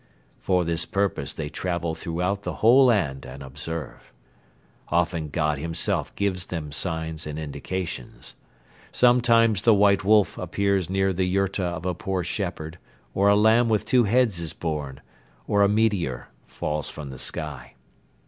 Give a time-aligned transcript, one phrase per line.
[0.39, 4.11] For this purpose they travel throughout the whole land and observe.
[4.87, 8.33] Often God himself gives them signs and indications.
[8.91, 12.79] Sometimes the white wolf appears near the yurta of a poor shepherd
[13.13, 15.01] or a lamb with two heads is born
[15.47, 17.75] or a meteor falls from the sky.